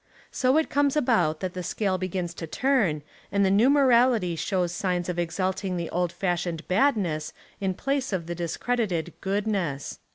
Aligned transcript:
So 0.31 0.57
it 0.57 0.71
comes 0.71 0.95
about 0.97 1.41
that 1.41 1.53
the 1.53 1.61
scale 1.61 1.99
begins 1.99 2.33
to 2.33 2.47
turn 2.47 3.03
and 3.31 3.45
the 3.45 3.51
new 3.51 3.69
morality 3.69 4.35
shows 4.35 4.71
signs 4.71 5.09
of 5.09 5.19
exalting 5.19 5.77
the 5.77 5.91
old 5.91 6.11
fashioned 6.11 6.67
Badness 6.67 7.33
in 7.59 7.75
place 7.75 8.11
of 8.11 8.25
the 8.25 8.33
dis 8.33 8.57
credited 8.57 9.13
Goodness. 9.21 9.99